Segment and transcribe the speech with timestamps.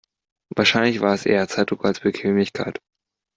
[0.55, 2.79] Wahrscheinlich war es eher Zeitdruck als Bequemlichkeit.